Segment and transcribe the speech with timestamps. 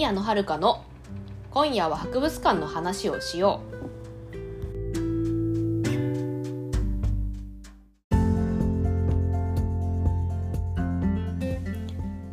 [0.00, 0.82] 宮野遥の
[1.50, 4.38] 今夜は博物館の話をしよう。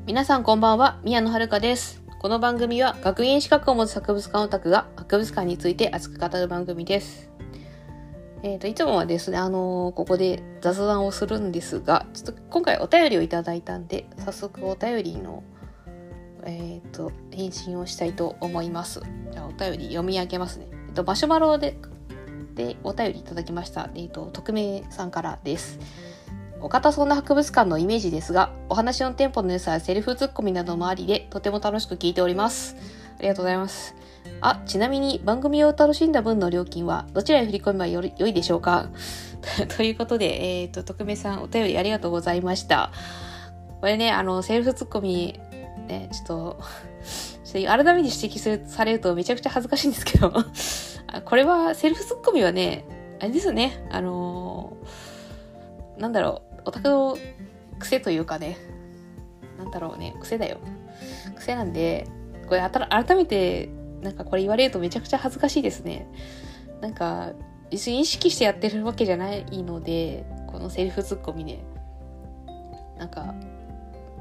[0.06, 2.02] 皆さんこんばんは宮野遥です。
[2.20, 7.29] この番組は学園資格を持つ博物館オタクが博物館について熱く語る番組です。
[8.43, 15.43] えーと、いつもはですね、あのー、ここで雑談をするんですが、ちょっと今回お便りをいただいたんで、早速お便りの
[16.46, 19.01] えっ、ー、と、返信をしたいと思います。
[19.32, 20.68] じゃあ、お便り読み上げますね。
[20.87, 21.77] えっと、マシュマロで、
[22.55, 23.89] で、お便りいただきました。
[23.96, 25.79] えっと、匿名さんからです。
[26.60, 32.75] お方そんな博物館のイメージですが、お話のテンポの良さやセルフツッコミなどもありで、とても楽しく聞いております。
[33.19, 33.95] ありがとうございます。
[34.41, 38.89] あ、ちなみに番組を楽しんだ分の料金はどちらに振り込めばよ良いでしょうか？
[39.77, 42.91] ということで、えっ、ー、と、匿名さんお便りありがとうございました。
[43.79, 45.39] これね、あの、セルフツッコミ
[45.88, 46.59] ね、ちょっと、
[47.53, 50.31] 改めて指摘するされるとめちゃくちゃ恥ずかしいんですけど
[51.25, 52.85] これはセルフツッコミはね、
[53.19, 57.17] あれですよね、あのー、なんだろう、オタクの
[57.79, 58.57] 癖というかね、
[59.57, 60.57] なんだろうね、癖だよ。
[61.35, 62.07] 癖なんで、
[62.47, 63.69] これ改めて、
[64.01, 66.07] なんかこれ言われるとめちゃくちゃ恥ずかしいですね。
[66.81, 67.33] なんか、
[67.69, 71.63] 別に意識してやってるわけじゃないので、このセルフツッコミね。
[72.97, 73.35] なんか、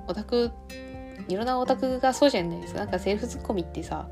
[0.09, 0.51] オタク
[1.29, 2.81] いろんなオタクがそうじゃないですか。
[2.81, 4.09] なんかセルフツッコミってさ、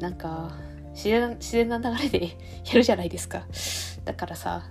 [0.00, 0.52] なんか
[0.92, 2.26] 自然自然な流れで
[2.66, 3.46] やるじゃないですか。
[4.04, 4.64] だからさ、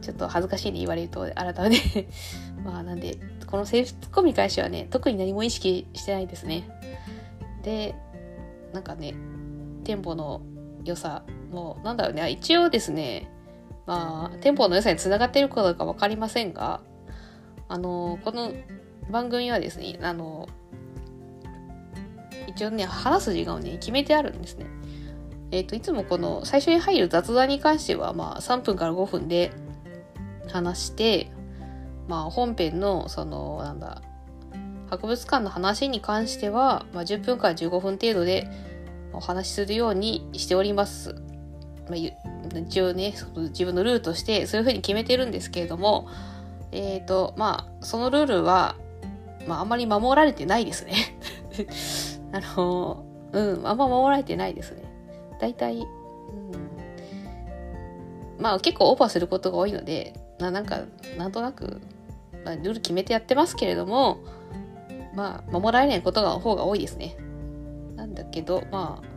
[0.00, 2.08] ちょっと恥ずかしいね言われると改めて
[2.64, 6.68] まあなんで、このセルフツッコミ返しはね、特に何も意識してないですね。
[7.62, 7.94] で、
[8.72, 9.14] なんかね、
[9.84, 10.42] テンポの
[10.84, 13.28] 良さも、なんだろうね、一応ですね、
[13.86, 16.80] まあ、テンポの良さにつながっているかどうか分かりませんが、
[17.68, 18.52] あの、この
[19.12, 20.48] 番組はですね、あの、
[22.48, 24.66] 一応ね、話す時間をね、決めてあるんですね。
[25.50, 29.52] えっ、ー、と、いつもこの最初に入る雑談に関しては、まあ、3分から5分で
[30.50, 31.30] 話して、
[32.08, 34.02] まあ、本編の、その、なんだ、
[34.88, 38.48] 博物館の話に関しては、まあ、10分から15分程度で
[39.12, 41.14] お話しするようにしております。
[41.88, 46.08] まあ、一応ね、自分のルールとしてそういうふうに決めてるんですけれども、
[46.72, 48.76] えっ、ー、と、まあ、そのルールは、
[49.46, 50.94] まあ、あんまり守られてないですね
[52.32, 54.82] あの、うん、あんま守られてないですね。
[55.40, 55.86] 大体、うん、
[58.38, 60.80] まあ結構オーバーすることが多いので、ななんか、
[61.18, 61.80] なんとなく、
[62.44, 64.18] まあ、ルール決めてやってますけれども、
[65.14, 67.16] まあ、守られないことが方が多いですね。
[67.96, 69.12] なんだけど、まあ、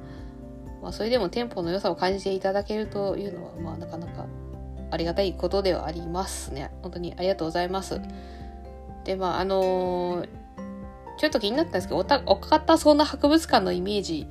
[0.81, 4.25] まあ、それでもテンポの良さを感じていただけるというのは、まあ、なかなか
[4.91, 6.71] ありがたいことではありますね。
[6.81, 7.99] 本当にありがとうございます。
[9.05, 10.27] で、まあ、あのー、
[11.17, 14.27] ちょっと気になったんですけど、おた、おかったそんな博物館のイメージ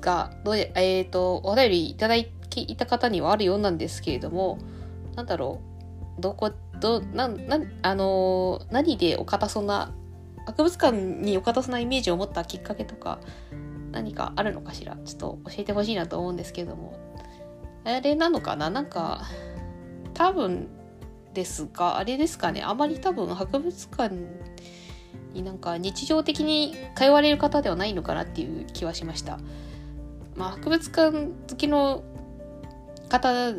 [0.00, 2.32] が、どうえ、ー、と、お便りいただい
[2.76, 4.58] た方にはあるようなんですけれども、
[5.14, 5.60] なんだろ
[6.18, 6.50] う、どこ、
[6.80, 9.92] ど、な、な、あのー、何でおかたそんな、
[10.46, 13.20] 博物館におかたそんなイメージを持ったきっかけとか、
[13.92, 16.94] 何かあるのかしらちょっと教えてほしいなと思うんですけれども。
[17.84, 18.70] あれなのかな？
[18.70, 19.22] なんか、
[20.14, 20.68] 多分
[21.34, 24.14] ですが、あれですかね、あまり多分博物館
[25.32, 29.38] になんか日常的に通われる方ではないのかなっていう気はしました。
[30.36, 32.02] まあ、博物館好きの
[33.08, 33.52] 方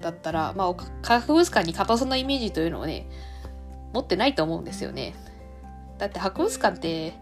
[0.00, 3.08] だったら、まあ、博物館に硬そうなイメージというのをね、
[3.92, 5.14] 持ってないと思うんですよね。
[5.98, 7.14] だって博物館って、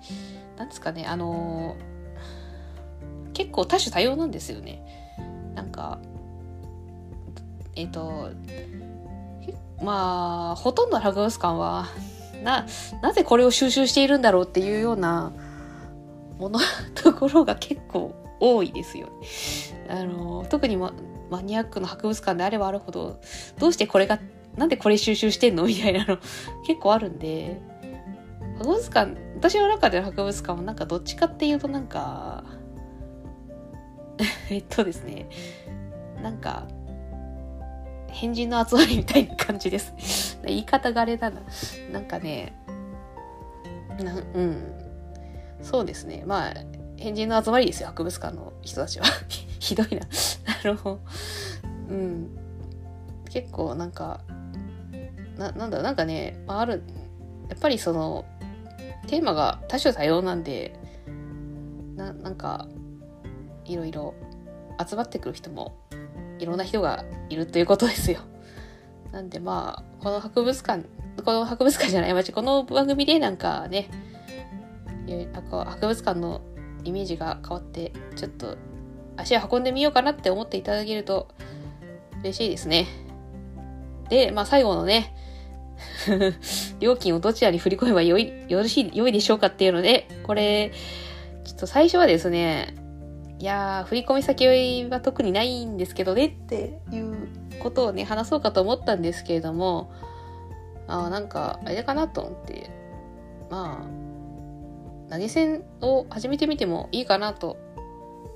[0.56, 4.82] なんですかね、あのー、結構多種多様なんですよね。
[5.54, 5.98] なんか、
[7.76, 8.30] えっ、ー、と、
[9.82, 11.88] まあ、ほとんどの博物館は、
[12.44, 12.66] な、
[13.02, 15.32] なぜこれを収集しているんだろうっていうような
[16.38, 16.60] もの、
[16.94, 19.12] ところが結構多いですよね。
[19.88, 20.92] あの、特にマ
[21.42, 23.20] ニアックな博物館であればあるほど、
[23.58, 24.18] どうしてこれが、
[24.56, 25.64] なんでこれ収集してんの？
[25.64, 26.18] みたいなの
[26.66, 27.60] 結構あるんで、
[28.58, 32.44] 博物館、私の中での博物館はなんかどっちかっていうとなんか、
[34.50, 35.28] えっとですね、
[36.22, 36.68] なんか、
[38.12, 40.38] 変人の集まりみたいな感じです。
[40.46, 41.40] 言い方があれだな。
[41.90, 42.52] なんかね、
[44.02, 44.62] なうん。
[45.62, 46.22] そうですね。
[46.26, 46.54] まあ、
[46.96, 49.06] 変人の集まりですよ、博物館の人たちは。
[49.58, 50.02] ひどいな。
[50.64, 51.00] あの、
[51.88, 52.38] うん。
[53.30, 54.20] 結構なんか、
[55.38, 56.82] ななんだ、なんかね、まある、
[57.48, 58.24] やっぱりその、
[59.06, 60.78] テーマが多種多様なんで、
[61.96, 62.68] ななんか、
[63.64, 64.14] いろいろ
[64.86, 65.81] 集まってくる人も
[66.42, 68.18] いろんな人がいるということですよ。
[69.12, 70.84] なんでまあ、この博物館、
[71.24, 73.88] この博物館じゃない、まこの番組でなんかね、
[75.32, 76.40] 博物館の
[76.82, 78.56] イメージが変わってちょっと
[79.16, 81.28] 足を運んでみようかなって思っていただけると
[82.22, 82.88] 嬉しいですね。
[84.08, 85.14] で、まあ最後のね、
[86.80, 90.72] 料金をどちらに振り込めばよい、よろしい、良いでしょうかっていうので、これ、
[91.44, 92.81] ちょっと最初はですね、
[93.42, 94.46] いやー、振り込み先
[94.88, 97.28] は特にないんですけどねっていう
[97.58, 99.92] ことをね、話そうかと思ったんですけれども、
[100.86, 102.70] あなんか、あれかなと思って、
[103.50, 103.84] ま
[105.10, 107.56] あ、投げ銭を始めてみてもいいかなと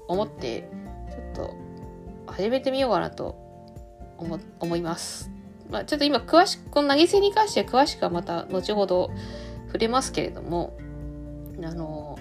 [0.09, 0.69] 思って、
[1.09, 1.55] ちょっと
[2.27, 3.37] 始めてみようかなと
[4.19, 5.31] 思思います。
[5.71, 9.13] まあ、ちょっと今詳しく、この投げ銭に関しては詳しくはまた後ほど
[9.67, 10.77] 触れますけれども、
[11.63, 12.19] あの、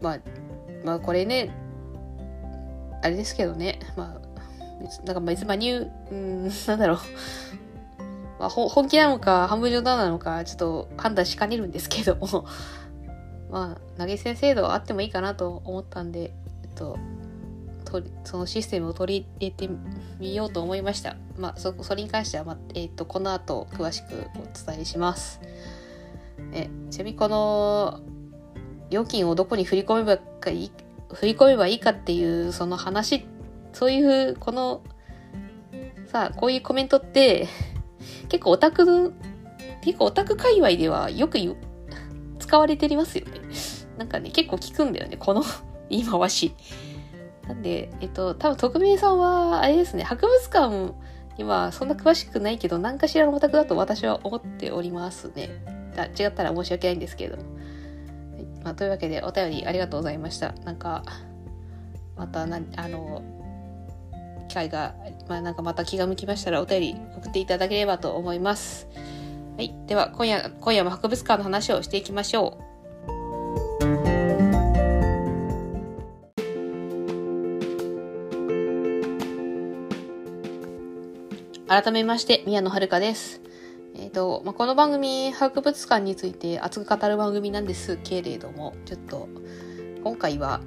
[0.00, 0.18] まあ、
[0.84, 1.50] まあこれね、
[3.02, 4.30] あれですけどね、まあ、
[5.04, 6.98] なんか別に、ニュー、うん、 なんだろう、
[8.38, 12.46] まあ、本気なのか半分冗談なのかちょっと判断しかねるんですけども
[13.50, 16.32] まあ投げ銭制度はあってもいいかなと思ったんで、
[16.62, 16.96] えっと、
[18.24, 19.74] そのシステムを取り入れて
[20.18, 21.16] みようと思いました。
[21.36, 25.40] まあ、そそれに関しては、まあえっと、この後詳しくお伝えします。
[26.52, 28.00] えちなみにこの
[28.90, 30.20] 料金をどこに振り込めば
[30.50, 30.72] いい
[31.12, 33.26] 振り込めばいいかっていうその話
[33.72, 34.82] そういうこの
[36.06, 37.48] さあこういうコメントって
[38.28, 39.12] 結構オタクの
[39.82, 41.38] 結構オタク界隈ではよく
[42.38, 43.40] 使われていますよね。
[43.96, 45.44] なんかね結構聞くんだよねこの
[45.88, 46.54] 言い回し。
[47.46, 50.94] なんでえっと多分匿名さんはあれですね博物館
[51.38, 55.50] にはそんな詳しくないけど何かしらのオタクだと私は思っておりますね。
[56.18, 57.42] 違ったら申し訳ないんですけれども。
[58.62, 60.52] まあ、というわけでお便りありがとうございました。
[60.64, 61.02] なんか、
[62.16, 63.22] またな、あの、
[64.48, 64.94] 機会が、
[65.28, 68.88] まあ、なんかまた気が向きましたらお便り送っていただければと思います。
[69.56, 69.74] はい。
[69.86, 72.70] では、今夜、今夜も博物館の話をしていきましょう。
[81.68, 83.40] 改めまして、宮野遥です。
[84.10, 89.28] ー、と、まあ、この番組、博物館について熱く語る番組なんですけれども、ちょっと、
[90.02, 90.60] 今回は、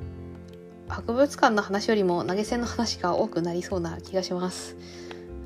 [0.87, 4.75] 博物館の話よりも投げ銭の話が多くなりそうな気がします。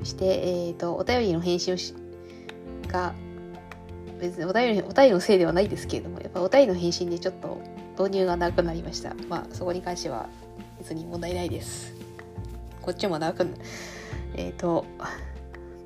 [0.00, 1.94] そして、え、ー、と、お便りの返信をし、
[2.88, 3.14] が、
[4.20, 7.60] 別にお便り、お便りのせいではないですけれども、やっぱお便りの返信でちょっと
[7.98, 9.14] 導入が長くなりました。
[9.28, 10.28] まあ、そこに関しては
[10.78, 11.94] 別に問題ないです。
[12.82, 13.50] こっちも長くな、
[14.34, 14.84] えっ、ー、と、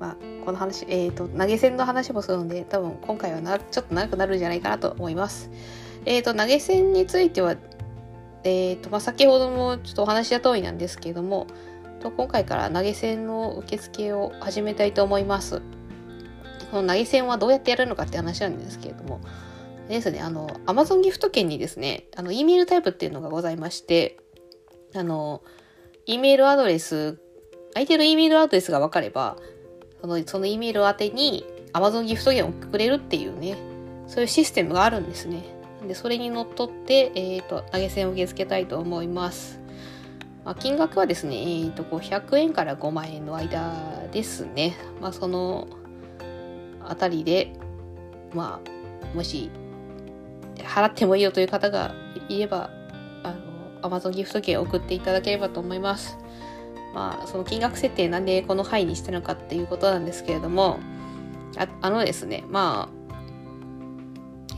[0.03, 5.49] まあ、この話、え、ー、と、投げ銭の話もするので、多分今回はなちょっと長くなるんじゃないかなと思います。
[6.03, 7.55] え、ー、と、投げ銭については、
[8.43, 11.47] え、ー、と、まあ、先ほどもちょっとお話した通りなんですけれども、
[12.01, 15.61] と今回から投げ銭の受付を始めたいと思います。
[16.69, 19.21] この投げ銭はどうやってやるのかって話なんですけれども、
[19.87, 24.17] ですね、あの、Amazon ギフト券にですね、あの、E メールタイプっていうのがございまして、
[24.93, 25.43] あの、
[26.05, 27.21] E メールアドレス、
[27.73, 29.37] 相手の E メールアドレスが分かれば、
[30.03, 33.57] その、その E メール宛てに Amazon ギフト券をくれるっていうね、
[34.07, 35.45] そういうシステムがあるんですね。
[35.87, 39.61] で、それにのっとって、えっ、ー、と、投げ銭を受け付けたいと思います。
[40.43, 44.75] まあ、金額はですね、えーと、500円から5万円の間ですね。
[44.99, 45.69] まあ、その
[46.85, 47.53] あたりで、
[48.33, 49.49] まあ、もし、
[50.57, 51.95] 払ってもいいよという方が
[52.27, 52.69] いれば、
[53.23, 53.33] あ
[53.81, 56.17] の、Amazon ギフト券を送っていただければと思います。
[56.93, 60.79] まあ、その金額設定なんでこの範囲にしたのかっていうことなんですけれども、
[61.57, 63.03] ああのですね、まあ、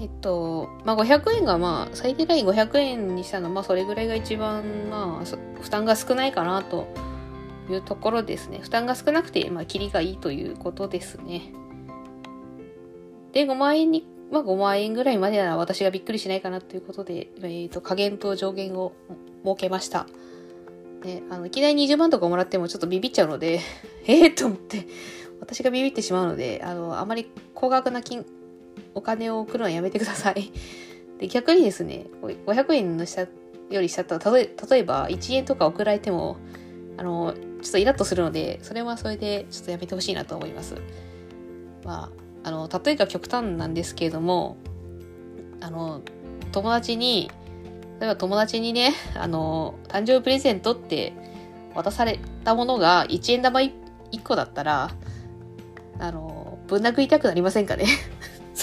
[0.02, 6.88] えっと、まあ、500円がまあ、最低ライン500円にしたのは、まあ、それぐらいが一番、まあ、負担が少ないかなと
[7.70, 8.60] いうところですね。
[8.60, 11.54] 負担が少なくて、まあ、キリがいいということですね。
[13.32, 18.94] で、5万円に、まあ、5万円ぐらいまでなら私がびっくりしないかなということで、えっ、と、加減と上限を
[19.46, 20.08] 設けました。
[21.06, 23.60] ね、あの、いきなり20万とかもらってもちょっとビビっちゃうので、
[24.08, 24.88] ええと思って、
[25.40, 28.26] 私がビビってしまうので、あの、あまり高額な金、
[28.94, 30.52] お金を送るのはやめてください。
[31.20, 33.28] で、逆にですね、500円の下
[33.70, 36.38] より下と、例え例えば1円とか送られても、
[36.98, 40.76] あの、ちょっとイラッとするので、それはそれでちょっとやめてほしいなと思います。
[41.84, 42.12] ま
[42.44, 44.58] あ、あの、例えが極端なんですけれども、
[45.62, 46.02] あの、
[46.52, 47.32] 友達に、
[48.06, 51.14] 例えば友達にね、あの、誕生日プレゼントって
[51.74, 53.72] 渡されたものが1円玉 1,
[54.12, 54.92] 1個だったら、
[55.98, 57.88] あの、ぶん殴りたくなりませんかね？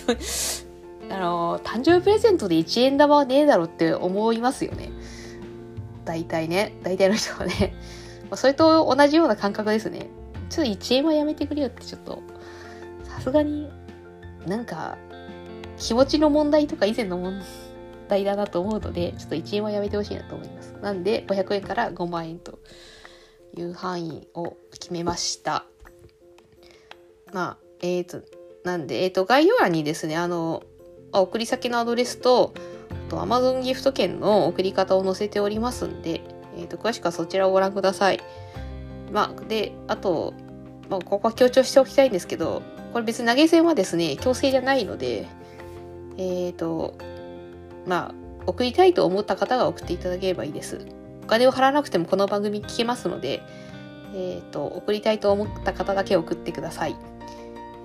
[1.11, 4.93] あの、誕生日プレゼントで1円玉はねえだろって思いますよね。
[6.05, 6.75] 大体ね。
[6.85, 7.75] 大体の人はね。
[8.37, 10.07] それと同じような感覚ですね。
[10.51, 12.23] ちょっと1円はやめてくれよってちょっと、
[13.03, 13.69] さすがに、
[14.47, 14.97] なんか、
[15.79, 17.72] 気持ちの問題とか以前の問題
[18.25, 20.75] だなと思うので、ちょっと1円はやめてほしいなと思います。
[20.83, 22.59] なんで、500円から5万円と
[23.57, 25.65] いう範囲を決めました。
[27.33, 28.23] まあ、え、ー、と、
[28.65, 30.63] なんで、えっ、ー、と、概要欄にですね、あの、
[31.13, 32.55] 送り先のアドレスと、
[33.09, 36.23] と Amazon ギフト券の送り方を載せておりますんで、
[36.57, 38.21] えっ、ー、と、詳しくはそちらをご覧ください。
[39.13, 40.35] まあ、で、あと、
[40.89, 45.27] まあ、ここは強調しておきたいんですけど、これ別に投げ銭はですね、強制じゃないので、
[46.19, 46.95] えっ、ー、と、
[47.87, 48.15] まあ、
[48.47, 50.87] 送りたいと思った方が送っていただければいいです。
[51.25, 53.43] お金を払わなくてもこの番組聞けますので、
[54.15, 56.97] えっ、ー、と、送りたいと思った方だけ送ってください。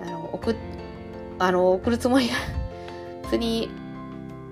[0.02, 0.54] あの、送、
[1.38, 2.34] あの、送るつもりが
[3.24, 3.70] 普通に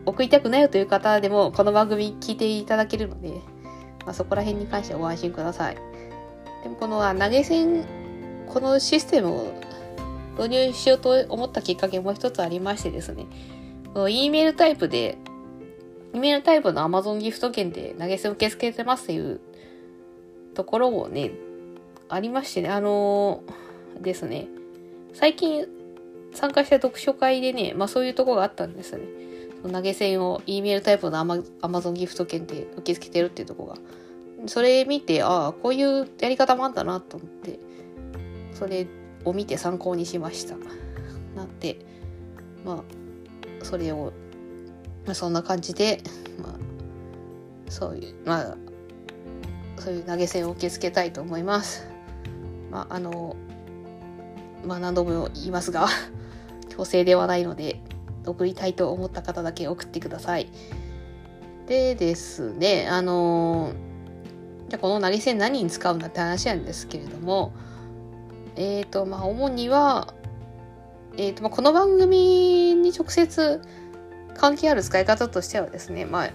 [0.06, 3.30] 送りたくないよという方でも、この番組聞いていただけるので、
[4.04, 5.76] まあ、そこら辺に関してはご安心ください。
[6.62, 7.84] でもこの投げ銭、
[8.48, 9.52] このシステムを
[10.38, 13.26] 導入しようと思ったきっかけもう一つありましてですね、
[13.92, 15.18] この E メールタイプで、
[16.18, 19.40] メールタイプの Amazon ギフト券で投げ銭受け付けてますっていう
[20.54, 21.32] ところもね、
[22.08, 24.48] ありましてね、あのー、ですね、
[25.12, 25.66] 最近
[26.34, 29.04] 参加した読書会でね、まあそういうとこがあったんですね。
[29.62, 33.76] 投げ銭を E メールタイプの Amazon ギフト券で受け付けてるっていうとこが。
[34.46, 37.58] それ見て、ああ、こういうやり方もあんだなと思って、
[38.52, 38.86] それ
[39.24, 40.56] を見て参考にしました。
[41.34, 41.78] なって、
[42.64, 44.12] まあ、それを、
[45.06, 46.02] まあ、そんな感じで、
[46.42, 46.52] まあ、
[47.70, 48.56] そういう、まあ、
[49.78, 51.88] そういう投げ銭を受け付けたいと思います。
[52.70, 53.36] まあ、あの、
[54.66, 55.86] まあ何度も言いますが
[56.68, 57.80] 強制ではないので、
[58.26, 60.48] 送りたいと思った方だけ送ってください。
[61.66, 63.72] でですね、あの
[64.68, 67.52] じゃあこの投げ銭何に使うんだって話なんですけれども、
[68.56, 70.14] えっ、ー、と、まあ主には、
[71.16, 73.60] えっ、ー、と、まあこの番組に直接
[74.36, 76.30] 関係ある使い方としてはですね、まあ、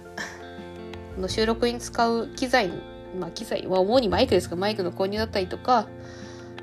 [1.20, 2.70] の収録に使う機材、
[3.18, 5.88] まあ機材は主にマイクですが、マイクの購入だったりとか、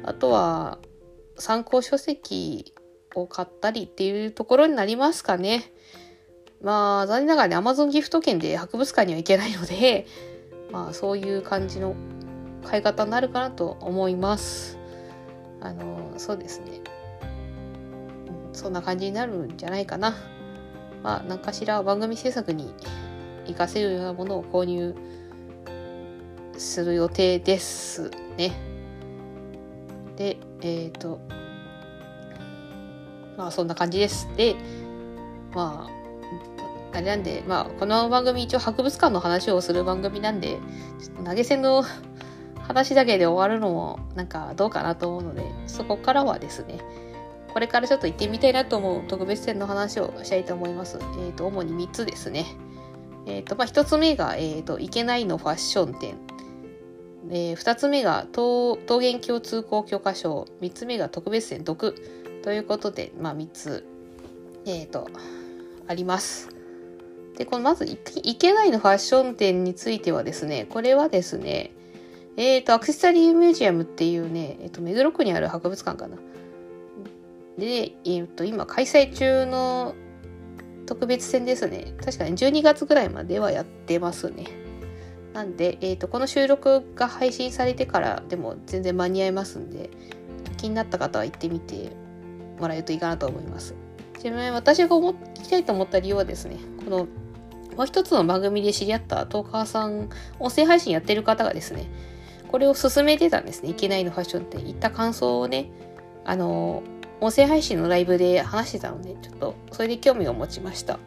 [0.03, 0.79] あとは
[1.37, 2.75] 参考書籍
[3.15, 5.73] を買ったりっていうところになりますかね。
[6.61, 10.07] まあ、残念ながらね、Amazon ギフト券で博物館には行けないので、
[10.73, 11.95] まあ、そういう感じの
[12.65, 14.79] 買い方になるかなと思います。
[15.61, 16.81] あの、そうですね。
[18.53, 20.15] そんな感じになるんじゃないかな。
[21.03, 22.73] まあ、何かしら番組制作に
[23.47, 24.95] 活かせるようなものを購入
[26.59, 28.53] する予定ですね。
[30.17, 31.21] で、えっ、ー、と、
[33.37, 34.29] まあそんな感じです。
[34.37, 34.57] で、
[35.55, 35.89] ま
[36.93, 40.59] あ、あれなんで、まあこの番組一応博物館の話をする番組なんで、
[41.01, 41.85] ちょっと投げ銭の
[42.59, 46.81] 話だけで終わるのもなんかどうかなと思うので、そこからはですね、
[47.53, 50.99] これからちょっと行ってみたいなと思う特別展の話をしたいと思います。
[50.99, 52.47] えっ、ー、と、主に3つですね。
[53.27, 56.17] えっ、ー、と、まあ、1つ目が、えっ、ー、と、いけないのファッション展。
[57.31, 60.47] えー、2つ目が桃源郷通行許可証。
[60.61, 61.95] 3つ目が特別展毒。
[62.43, 63.87] ということで、まあ、3つ、
[64.67, 65.09] えっ、ー、と、
[65.87, 66.49] あります。
[67.37, 67.97] で、このまず、い
[68.37, 71.73] けないのファッション展についてはですね、これはですね、
[72.37, 76.17] えっ、ー、と、アクセサリーミュージアムっていうね、えっ、ー、と、目黒区にある博物館かな。
[77.59, 79.95] で、えっ、と、今開催中の
[80.87, 81.93] 特別展ですね。
[82.03, 84.47] 確かに12月ぐらいまではやってますね。
[85.35, 89.91] なんで、えっ、と、この収録が配信されてからでも全然間に合いますんで、
[90.57, 91.93] 気になった方は行ってみて
[92.59, 93.75] もらえるといいかなと思います。
[94.19, 97.07] ちなみに私が思聞きたいと思った理由はですね、この
[97.77, 101.89] もう一つの番組で知り合ったトーカーさん、音声配信やってる方がですね、
[102.49, 103.71] これを進めてたんですね。
[103.71, 105.71] いけないのファッションって言った感想をね、
[106.25, 106.83] あの、
[107.21, 110.99] 音声配信のライブで話してたので、ちょっとそれで興味を持ちました。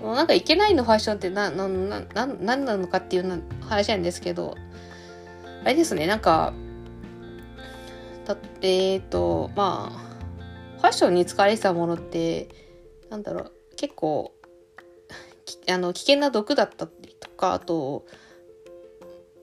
[0.00, 4.56] もうなんかいけないのファッションって何なななななのかっていう話なんですけど、
[5.62, 6.52] あれですね、なんか、
[8.26, 10.04] たえっ、ー、と、まあ、
[10.84, 12.48] ファッションに使われてたものって
[13.08, 14.34] なんだろう結構
[15.66, 18.04] あの危険な毒だったりとかあと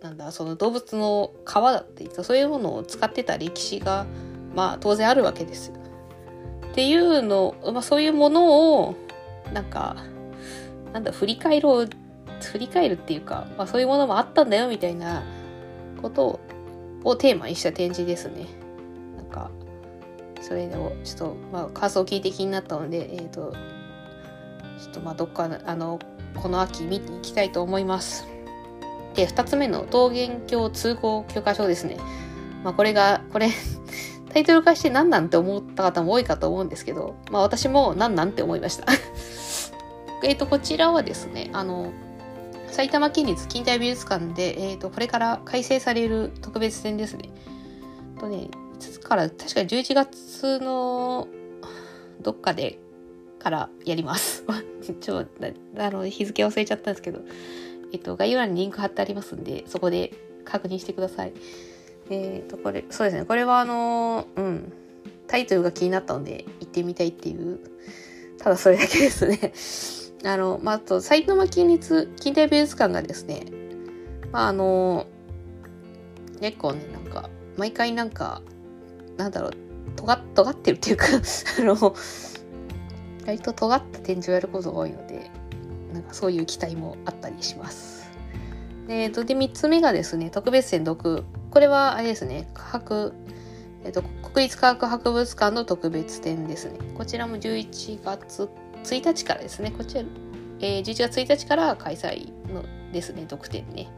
[0.03, 4.05] なんだその動物の皮だったりとそういうものを使ってた歴史が
[4.55, 5.71] まあ当然あるわけです。
[6.71, 8.95] っていうの、まあ、そういうものを
[9.53, 9.97] なんか
[10.93, 11.89] なんだ振り返ろう
[12.41, 15.23] 振り返るっていうか、まあ、そういうものもあったんだよみたいな
[16.01, 16.39] こと
[17.03, 18.45] をテーマにした展示ですね。
[19.17, 19.51] なんか
[20.41, 23.53] それをちょっと、まあ、感想を聞いて気になったので、えっ、ー、と、
[24.79, 25.99] ちょっとまあどっかあの
[26.35, 28.27] この秋見ていきたいと思います。
[29.13, 31.97] で、2つ目の桃源郷通行許可証ですね。
[32.63, 33.49] まあこれが、これ
[34.31, 38.85] タイトル化して何なんて思った方も多いかと思うんですけど、まあ私も何なんて思いました。
[40.23, 41.91] えっと、こちらはですね、あの、
[42.67, 47.29] 埼玉県立近代美術館で、えっ、ー、と、これから開催される特別展ですね。
[48.19, 51.27] とね、いつから、確か11月の
[52.21, 52.79] どっかで
[53.37, 54.45] からやります。
[55.01, 55.45] ちょっと、
[55.77, 57.19] あの、日付忘れちゃったんですけど、
[57.91, 60.13] えっ、と、概要欄にリンク貼ってありますんで、そこで
[60.45, 61.33] 確認してください。
[62.11, 63.25] えっ、ー、と、これ、そうですね。
[63.25, 64.73] これはあのうん、
[65.27, 67.59] タイトルが気になったので行ってみたいっていう、
[68.37, 69.53] ただそれだけですね。
[70.23, 73.45] あの、まあ、あと、埼玉県立近代美術館がですね、
[74.31, 75.07] まあ、あの、
[76.41, 78.41] 結構ね、なんか、毎回なんか、
[79.17, 79.53] なんだろう、
[79.95, 81.95] とが、尖ってるっていうか あの、
[83.25, 85.31] 割と尖った展示をやることが多いので、
[85.93, 88.11] なんかそういう期待もあったりします。
[88.89, 91.23] えっ、と、で、3つ目がですね、特別展読。
[91.51, 93.13] これは、あれですね、科学、
[93.83, 96.79] えっ、と、国立科学博物館の特別展ですね。
[96.97, 98.49] こちらも11月
[98.83, 100.03] 1日からですね、こちら、
[100.61, 103.89] えー、11月1日から開催のですね、特典ね。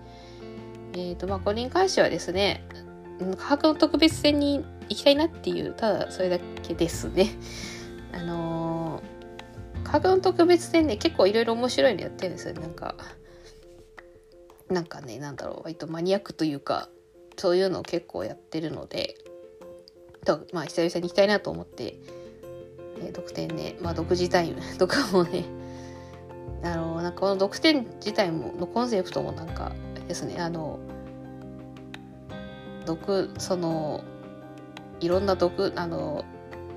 [0.93, 2.65] えっ、ー、と、まあ、これに関してはですね、
[3.37, 7.29] 科学の特別展に行きたいなっていう、ただそれだけですね。
[8.13, 12.55] あのー、科学の特別展ね、結構いろいろ面白いのやってるんですよ。
[12.55, 12.95] なんか、
[14.69, 16.89] なんかね、なんだろう、割とマニアックというか、
[17.37, 19.15] そういうのを結構やってるので、
[20.25, 21.95] とまあ、久々に行きたいなと思って、
[22.99, 25.45] えー、読点ね、まあ、読自体 とかもね、
[26.63, 29.73] あの、なんかこの読点自体も、のコンセプトもなんか
[30.07, 30.79] ですね、あの、
[32.85, 34.03] 毒、その、
[34.99, 36.23] いろんな毒、あの、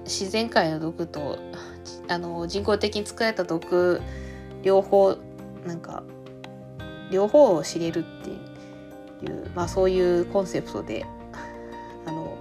[0.05, 1.39] 自然界の毒と、
[2.09, 4.01] あの、人工的に作られた毒、
[4.63, 5.17] 両方、
[5.65, 6.03] なんか、
[7.11, 8.39] 両方を知れるっていう、
[9.23, 11.07] いうまあそういうコンセプトで、
[12.07, 12.39] あの、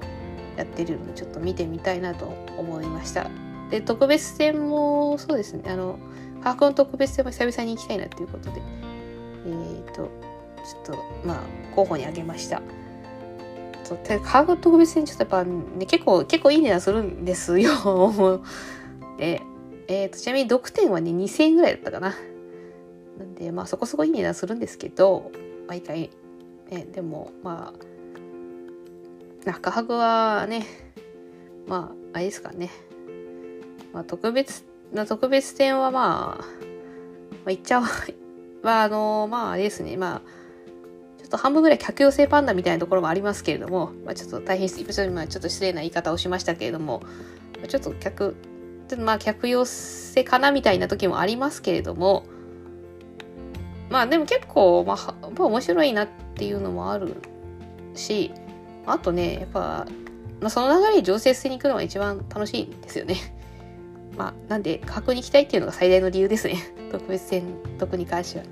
[0.58, 2.26] やってるので、ちょっと見てみたいなと
[2.58, 3.30] 思いました。
[3.70, 6.00] で、特別展もそうですね、あの、
[6.44, 8.62] 科学の特別展も久々に行きたいなということで、
[9.46, 10.10] えっ、ー、と、
[10.66, 11.40] ちょっと、まあ、
[11.76, 12.62] 候補に挙げました。
[14.24, 18.42] 科学特別展ちょっとやっぱね、結構、結構いい値段するんですよ。
[19.20, 19.42] で、
[19.88, 22.16] えっ、ー、と、ちなみに読点はね、2000円ぐらいだったかな。
[23.20, 25.32] なんで、まあそこそこいい値段するんですけど、
[25.68, 26.10] 毎回、
[26.70, 30.66] ね、でも、まあ、中ハグはね、
[31.68, 32.72] まあ、あれですかね。
[33.94, 36.46] まあ、特別な特別展はまあ、ま
[37.46, 37.84] あ、言っちゃう、
[38.64, 39.98] まあ、あの、まあ、あれですね。
[39.98, 40.22] まあ、
[41.20, 47.02] ちょっと半分ぐらい客寄せパンダみたいなところもありますけれども、まあ、ちょっと大変、ちょっと失礼な言い方をしましたけれども、
[47.68, 48.36] ちょっと客、
[48.88, 52.26] ちょっとまあ客寄せかなみたいな時もありますけれども、
[53.96, 57.16] まあでも結構、まあ、やっぱ面白いなっていうのもある
[57.94, 58.34] し、
[58.86, 59.88] あとね、やっぱ、
[60.42, 63.16] まあ、その流れに常設性に行くのが一番楽しいんですよね。
[64.18, 66.58] まあ、なんで、確に行きたいっていうのが最大の理由ですね。
[66.92, 67.44] 特別戦
[67.80, 68.46] 特に関しては、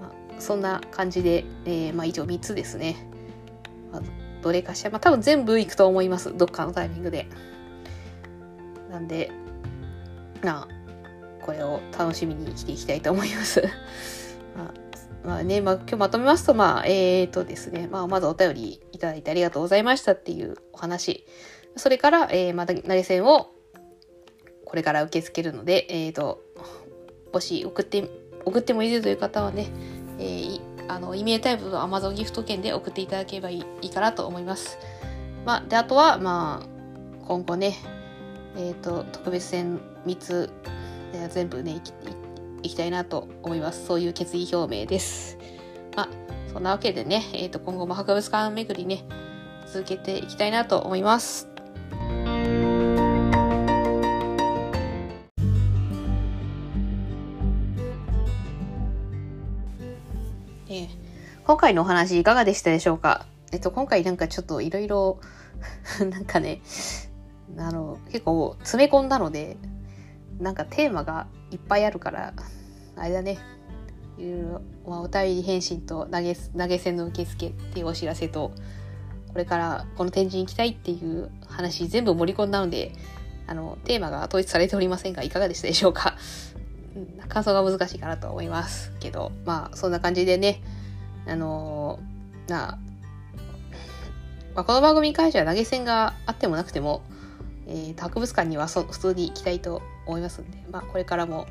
[0.00, 2.96] まあ、そんな感じで、えー、まあ、以上3つですね。
[3.92, 4.02] まあ、
[4.42, 6.36] どれかしら、まあ、多分全部行くと思います。
[6.36, 7.28] どっかのタイミングで。
[8.90, 9.30] なんで、
[10.42, 10.68] まあ、
[11.40, 13.62] これを楽しみに生きていきたいと思います。
[14.56, 14.74] まあ、
[15.26, 21.26] まあね、まあ、今日まとめますと、まあ、えーとですね、まあ、まずお便りいただいてありがとうございましたっていうお話。
[21.76, 23.50] それから、えー、また投げ銭を
[24.64, 26.42] これから受け付けるので、えーと、
[27.32, 28.08] もし送って
[28.44, 29.68] 送ってもいいという方はね、
[30.18, 34.78] えー、あの、イメールタイプの Amazon ギフト券で送っていただければいいいいかなと思います。
[35.44, 37.76] まあ、で、あとは、まあ、今後ね、
[38.56, 40.50] えっ、ー、と、特別戦3つ、
[41.30, 41.92] 全部ね、いきい
[42.62, 43.86] きたいなと思います。
[43.86, 45.38] そういう決意表明です。
[45.96, 46.08] まあ、
[46.52, 49.04] そんなわけでね、えっ、ー、と、今後も博物館巡りね、
[49.66, 51.48] 続けていきたいなと思います。
[61.46, 63.24] 今回のお話いかがでしたでしょうか？
[63.52, 65.20] えっと、今回なんかちょっといろいろ、
[66.10, 66.60] なんかね、
[67.56, 69.56] あの、結構詰め込んだので、
[70.40, 72.32] なんかテーマがいっぱいあるから、
[72.96, 73.38] あれだね、
[74.18, 78.52] いろいろ、お便り返信と投げ、投げ銭の受付っていうお知らせと、
[79.32, 82.92] これからこの展示に行きたいっていう話全部盛り込んだので、
[83.46, 86.16] あの、テーマが統一されておりませんが、いかがでしたでしょうか。
[87.28, 88.92] 感想が難しいかなと思います。
[88.98, 90.62] けど、まあ、そんな感じでね、
[91.26, 91.98] あの、
[92.48, 92.78] なあ、
[94.54, 97.02] まあ、この番組に関しては投げ銭があってもなくても、
[97.66, 101.46] えー、博物館にはそ普通に行きたいと思いますんで、まあ、これからも、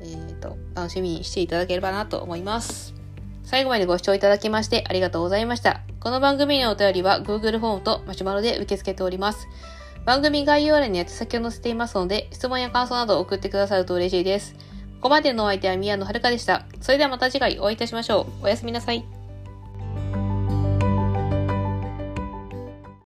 [0.00, 2.94] えーと、楽しみにしていただければなと思います。
[3.42, 5.80] 最後までご視聴いただきましてありがとうございました。
[6.00, 9.48] この番組へのお便りは Google フォームとマシュマロで受け付けております。
[10.04, 14.54] 番組概要欄に宛先を載せていますので、質問や感想などを送ってくださると嬉しいです。
[15.00, 16.66] ここまでのお相手は宮野遥でした。
[16.80, 18.44] それではまた次回お会いいたしましょう。
[18.44, 19.19] おやすみなさい。